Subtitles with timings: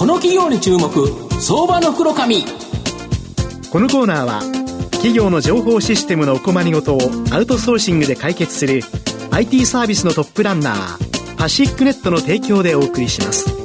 [0.00, 0.88] この企業に注目
[1.42, 2.42] 相場の袋紙
[3.70, 4.40] このコーナーは
[4.92, 7.00] 企業の情報システムのお困りごとを
[7.32, 8.80] アウトソーシングで解決する
[9.30, 13.59] IT サービスのトップランナーパシックネットの提供でお送りします。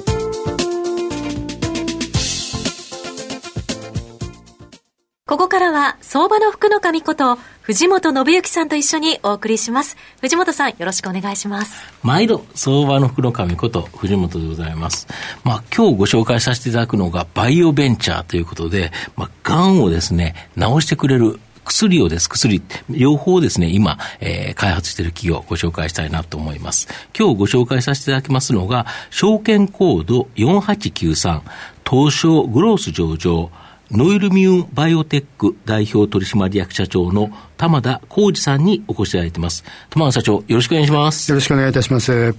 [5.36, 9.98] ここからは相場の福の神こと藤本信之さんと一緒にお送りします。
[10.22, 11.84] 藤本さんよろしくお願いします。
[12.04, 15.08] 毎度相場の福の神こと藤本でございます。
[15.44, 26.88] まあ今日ご紹介させていただくのがバイオベンチャーということでまあ癌をですね治してくれる薬をです、薬、両方ですね、今、えー、開発している企業をご紹介したいなと思います。
[27.18, 31.42] 今日ご紹介させていただきますのが、証券コード4893、
[31.90, 33.50] 東証グロース上場、
[33.92, 39.64] ノイルミューンバイオテック代表取締役社長の玉田浩二さんにお越しいただいています。
[39.92, 41.30] 玉田社長、よろしくお願いします。
[41.30, 42.36] よろしくお願いいたします。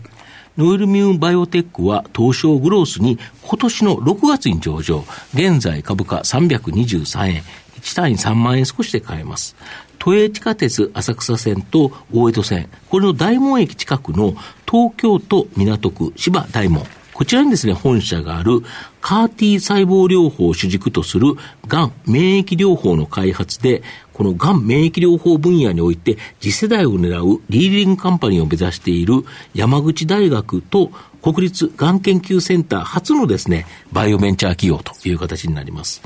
[0.58, 5.04] ノイルミューンバイオテックは東証グロースに今年の6月に上場。
[5.34, 7.42] 現在株価323円。
[7.80, 9.54] 1単位3万円少しで買えます。
[10.00, 14.34] 都営地下鉄浅草線と大江戸線、これの大門駅近くの
[14.68, 16.84] 東京都港区芝大門。
[17.16, 18.60] こちらにですね、本社がある
[19.00, 21.28] カーティー細胞療法を主軸とする
[21.66, 30.90] がん免疫療法の開発で、このがん免疫療法分野において次世代を狙うリーディングカンパニーを目指している山口大学と
[31.22, 36.02] 国立がん研究センター初のですね、バイオベンチャー企業という形になります。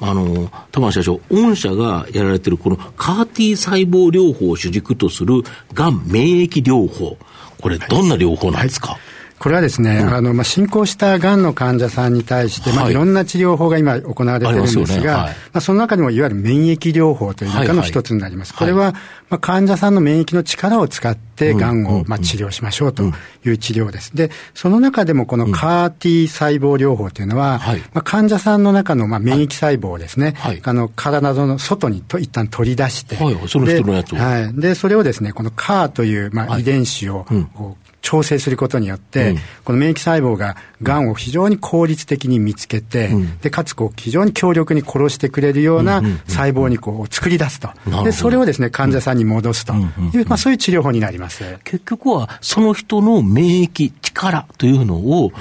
[0.00, 5.42] あの、玉社長、御社がやられてるこのカーティー細胞療法を主軸とする
[5.74, 7.18] がん免疫療法。
[7.60, 9.13] これどんな療法なんですか、はい
[9.44, 12.94] これはですね、うん、あの、まあ、進行したがんの患者さんに対して、まあ、い。
[12.94, 15.06] ろんな治療法が今行われているんですが、まあ、ね。
[15.06, 18.54] はい、まあ、その中でもいわゆる免疫療法という中の一つになります。
[18.54, 18.72] はい。
[18.72, 18.92] はい、これは、
[19.28, 23.02] まあ、患者さんの免疫の力を使って、がんを、まあ、治療しましょうと
[23.44, 24.16] いう治療です。
[24.16, 34.16] で、その中でもこのカーティー細胞療法というのは、はい、まあ、患者さんの中の、まあ、免疫細胞をですね、はい、あの、体の外にと一旦取り出して、はい、その人のやつを。
[34.16, 34.54] はい。
[34.58, 47.70] で、それをですね、このカーという、まあ、遺伝子を、こう調整することによって、うん、この免疫細胞ががんを非常に効率的に見つけて、うん、でかつこう非常に強力に殺してくれるような細胞にこう作り出すと、
[48.04, 51.44] でそれをですね患者さんに戻すという、まあ、そういう治療法になります。
[51.64, 55.32] 結局は、その人の免疫力というのを、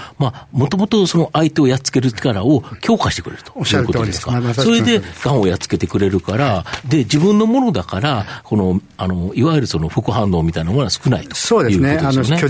[0.52, 4.54] もともとその相手をやっつける力を強化してくれるということですか。
[4.54, 11.98] それでがんをやっつけてくれるから、で自分のものだから、このあのいわゆるその副反応みたいなものは少ないとそうですね。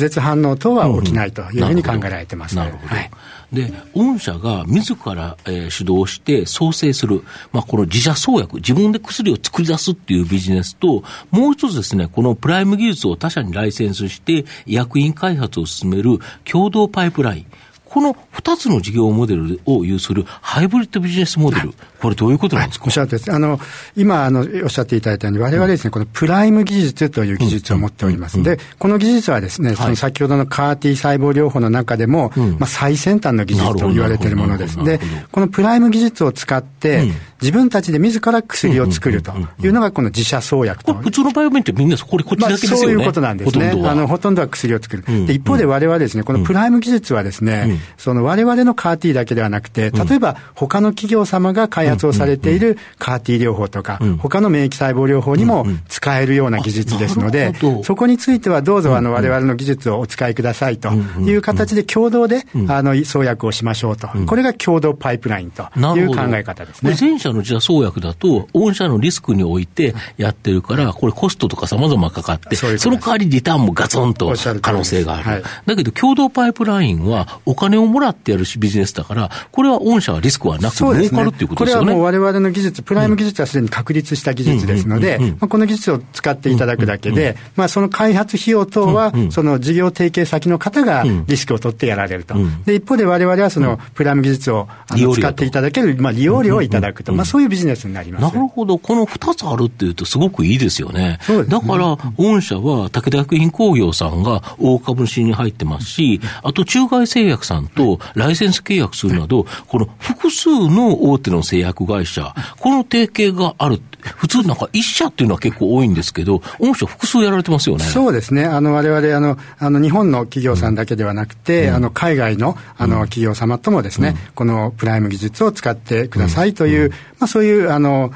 [0.03, 2.87] 絶反応等は起きないというふうに考えられてます、なるほど。
[2.87, 3.11] はい。
[3.53, 17.45] で、御社が自ら、えー、主導して創生する、まあ、この自社創薬、自分で薬を作り出すっていうビジネスと、もう一つですね、このプライム技術を他社にライセンスして、医薬品開発を進める共同パイプライン。
[17.85, 23.59] この2つの事業モデルを有するハイブリッドビジネスモデル、これどういうことなんですか、おっしゃってあの、
[23.95, 28.43] 今あの、おっしゃっていただいたように、われわれですね、このプライム技術という技術を持っております。
[28.43, 34.83] で、この技術はですね、その先ほどのカーティー細胞療法の中でも、まあ、最先端の技術と言われているものです。
[34.83, 34.99] で、
[35.31, 40.93] このプライム技術を使って、自分たちで自ら薬を作るというのがこの自社創薬と。
[40.93, 42.77] 普通のバイオベンチャーみんなこれこっちだけですよね。
[42.77, 43.71] そういうことなんですね。
[43.85, 45.03] あの、ほとんどは薬を作る。
[45.27, 64.07] で、一方で我々ですね、このプライム技術はですね、その我々のカーティーだけではなくて、例えば他の企業様が開発をされているカーティー療法とか、他の免疫細胞療法にも使えるような技術ですので、そこについてはどうぞあの我々の技術をお使いくださいという形で共同であの創薬をしましょうと。
[64.07, 65.63] これが共同パイプラインと
[65.97, 66.95] いう考え方ですね。
[66.99, 75.43] 前者のじゃ創薬だと、御社のリスクにおいてやってるから、これコストとか様々かかって、その代わりリターンもガツンと可能性がある。
[75.65, 81.82] だけど共同パイプラインはお金をもらってやるビジネスだから、これは御社はリスクはなく、儲かるっていうことですよね。
[81.85, 92.35] もう我々の技術、プライム技術はすでに確立した技術ですので、この技術を使っていただくだけで、まあ、その開発費用等は、その事業提携先の方がリスクを取ってやられると。
[92.65, 97.13] で、一方で我々はそのプライム技術をあの使っていただける、まあ、利用料をいただくと。
[97.13, 98.33] まあ、そういうビジネスになります。
[98.35, 98.77] なるほど。
[98.77, 101.03] この2つあるっていうとすごくいいですよね。
[101.03, 101.19] ね。
[101.47, 113.81] だから、御社は武田薬品工業さんが大株主に入ってますし、あと中外製薬さんとライセンス契約するなど、この複数の大手の製薬薬会社、この提携がある。
[114.17, 117.85] 普通なんか一社っていうのは結構多いんですけど、御社複数やられてますよね。
[117.85, 118.45] そうですね。
[118.45, 128.11] あの、我々、あの、あの、日本の企業さんだけではなくて、うん、あの、海外の、あの、企業様ともですね、うん、このプライム技術を使ってくださいという、うん、まあ、そういう、あの、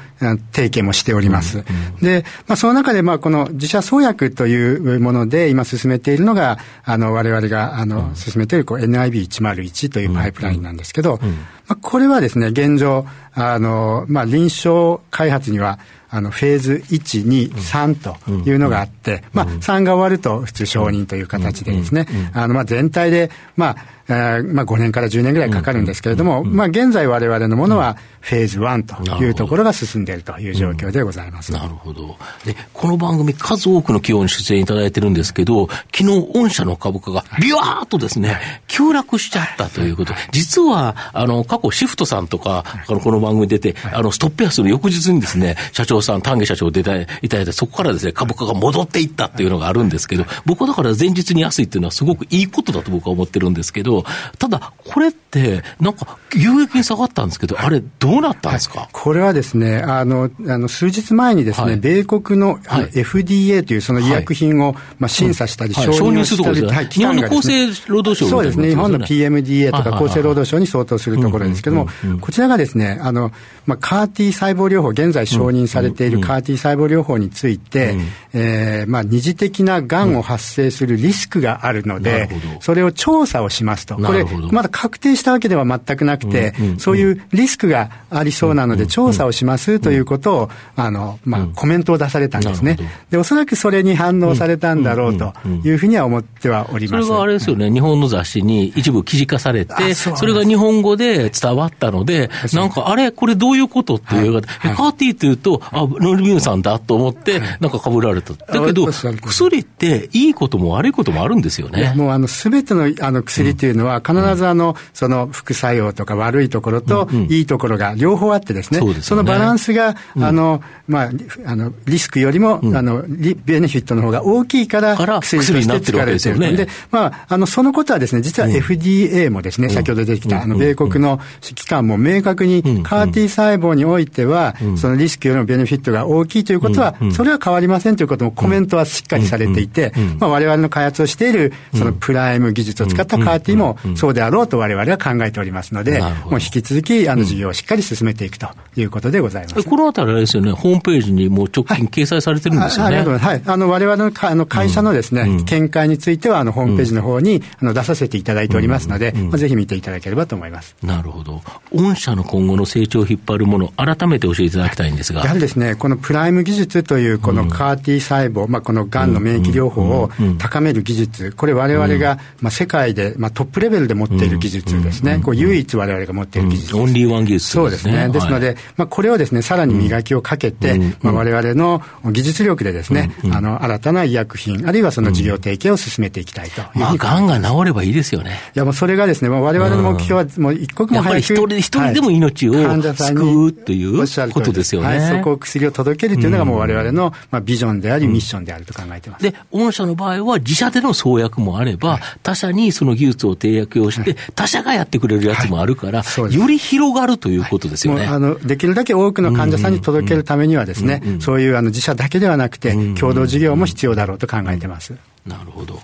[0.52, 1.64] 提携もしております。
[2.02, 11.20] で、まあ、その中で、まあ、この自社創薬というもので、今進めているのが、あの、我々が、あの、進めている、こう、NIB101 というパイプラインなんですけど、
[11.68, 15.78] まあ、これはですね、現状、あの、まあ、臨床開発には、
[16.10, 23.76] あの、フェーズ1、2、3というのがあって、まあ、3が終わると普通承認という形でですね、あの、まあ、全体で、まあ、
[24.08, 31.52] えー、まあ5年から10年ぐらいかかるんですけれども、まあ現在我々のものはフェーズ1というところが進んでいるという状況でございます。
[31.52, 32.16] なるほど。
[32.44, 53.97] で、この番組数多くの企業に出演いただいてるんですけど、昨日御社の株価がビワーっとですね、急落しちゃったということで、実は、あの、過去シフトさんとか、あの、この番組出て、あの、ストップ安の翌日にですね、社長さん、丹下社長出ていただいて、そこからですね、株価が戻っていったっていうのがあるんですけど、僕はだから前日に安いっていうのはすごくいいことだと僕は思ってるんですけど、
[54.38, 71.90] ただ、これって、なんか、有益に下がったんですけど、あれ、どうなったんですか、はい、これはですね、あの、あの数日前にですね、はい、米国のあの FDA というその医薬品を、まあ、審査したり、承認したり、はい、日本の厚生労働省そうですね、日本の PMDA とか厚生労働省に相当するところですけれども、
[72.20, 73.32] こちらがですね、あの、
[73.66, 77.96] まあ、カーティ細胞療法、現在承認されているカーティ細胞療法について、
[78.32, 82.28] えー、まあ、二次的ながんを発生するリスクがあるので、
[82.60, 83.96] それを調査をしますと。
[83.96, 92.76] これ、まだ確定したわけでは全くなくて、そういうリスクがありそうなので、調査をしますということを、あの、まあ、コメントを出されたんですね。
[93.10, 95.32] で、おそらくそれに反応されたんだろうと
[95.64, 97.06] いうふうには思ってはおります。
[97.06, 108.34] それはあれですよね、日本の雑誌に一部記事化されて、それが日本語で伝わったので、なんか、あれ、これどういうことっていう方、はい、カーティーっていうと、あ、ノルミューさんだと思って、なんかかぶられた。
[108.34, 111.92] だけど、薬っていいことも悪いこともあるんですよね。
[111.96, 121.10] もう、あの、すべてのあの薬っていうのは、必ずあの、その副作用とか悪いところと、いいところが両方あってですね、そのバランスが、あの、まあ、
[121.46, 126.56] あの、リスクよりも、あの、ベネフィットの方が大きいから、薬として使われてる。
[126.56, 149.62] で、まあ、あの、そのことはですね、実は FDA もですね、先ほど出てきた、あの、米国の機関も明確に、カーティ細胞においては、そのリスクよりもベネフィットが大きいということは、それは変わりませんということもコメントはしっかりされていて、まあ、我々の開発をしている、そのプライム技術を使ったカーティも、そうであろうと我々は考えておりますので、もう引き続き、あの、事業をしっかり進めていくということでございます。
[149.62, 152.98] このあたりあれですよね、ホームページにもう直近掲載されてるんですよね。
[152.98, 160.76] はい、はい、あの、我々のあの会社のですね、見解については、あの、ホームページの方に、あの、出させていただいておりますので、まあ、ぜひ見ていただければと思います。
[160.82, 161.42] なるほど。
[161.74, 165.20] 御社の今後の成長を引っ張るもの、改めて教えていただきたいんですが。
[165.22, 175.20] やはりですね、このプライム技術という、このカーティ細胞、まあ、このがんの免疫療法を高める技術、これ我々が、まあ、世界で、まあ、トップレベルで持っている技術ですね。
[175.22, 178.08] こう唯一我々が持っている技術オンリーワン技術、そうですね。
[178.08, 188.38] ですので、まあ、これをですね、さらに磨きをかけて、まあ、我々の技術力でですね、あの、新たな医薬品、あるいはその事業提携を進めていきたいとまあ、がんが治ればいいですよね。
[188.54, 191.18] いや、もうそれがですね、我々の目標は、もう一刻も早く。
[191.20, 194.86] 一人一人でも命を救うということですよね。
[194.86, 199.22] はい、そこを薬を届けるというのがもう我々の、まあ、ビジョンであり、ミッションであると考えてます。
[199.22, 208.06] で、御社の場合は自社での創薬もあれば、他社にその技術を締約をして、他社がやってくれるやつもあるから、より広がるということですよね。
[208.06, 214.94] あの、できるだけ多くの患者さんに届けるためにはですね、そういうあの自社だけではなくて、共同事業も必要だろうと考えてます。
[215.26, 215.80] なるほど。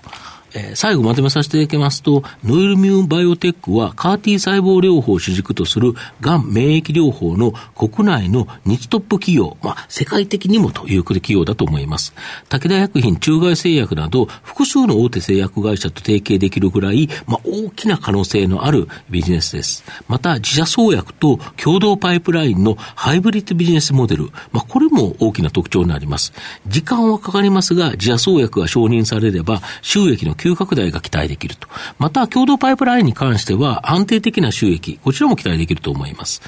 [0.55, 12.13] え、最後まとめさせていただきますと、ノイルミューンバイオテックはカーティ細胞療法を主軸とするがん免疫療法の国内の日トップ企業、まあ、世界的にもという企業だと思います。
[12.49, 19.83] 武田薬品、中外製薬など、複数の大手製薬会社と提携できるぐらい、まあ、大きな可能性のあるビジネスです。
[20.07, 26.33] また、自社創薬と共同パイプラインのハイブリッドビジネスモデル、まあ、これも大きな特徴になります。
[26.67, 31.67] 時間はかかりますが、自社創薬が承認されれば、収益の急拡大が期待できると。
[31.97, 36.43] また、共同パイプラインに関しては安定的な収益、こちらも期待できると思います。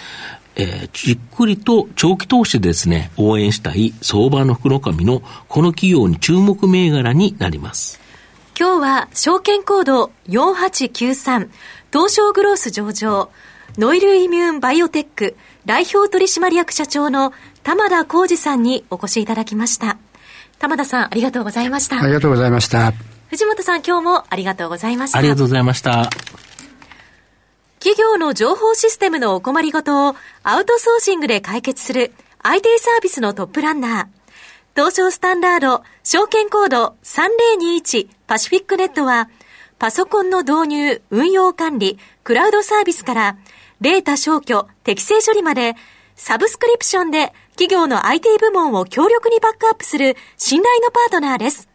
[0.56, 8.00] えー、じっくりと長期投資でですね、応援したい相場の福の神のこの企業に注目銘柄になります。
[8.60, 11.50] 今日は証券コード4893
[11.92, 13.30] 東証グロース上場
[13.78, 15.36] ノイルイミューンバイオテック
[15.66, 19.98] 代表取締役社長の玉田浩二さんにお越しいただきました。
[20.60, 22.02] 玉田さん、ありがとうございました。
[22.02, 22.94] ありがとうございました。
[23.30, 25.20] 藤本さん、今日もありがとうございました。
[25.20, 26.10] ありがとうございました。
[27.80, 34.08] 企企業の情報システムのお困りごとをアウトソーシングで解決する IT サービスのトップランナー。
[34.76, 39.30] 東証スタンダード証券コード3021パシフィックネットは
[39.80, 43.38] パソコンの導入、運用管理、クラウドサービスから
[43.80, 45.76] データ消去、適正処理まで
[46.18, 51.70] サブスクリプションで企業の IT 部門を強力にバックアップする信頼のパートナーです。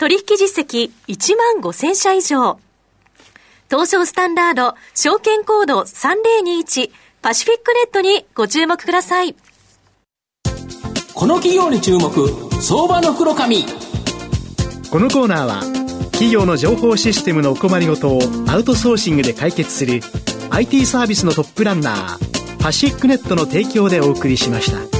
[0.00, 2.58] 取引実績1万5000社以上。
[3.68, 6.90] 東証スタンダード証券コード3021
[7.20, 9.34] パシフィックネットにご注目ください。
[11.12, 12.10] この企業に注目、
[12.62, 13.66] 相場の袋紙。
[14.90, 15.60] このコーナーは
[16.12, 20.00] 企業の情報システムのお困りごとをアウトソーシングで解決する
[20.48, 24.99] IT サービスのトップランナーパシックネットの提供でお送りしました。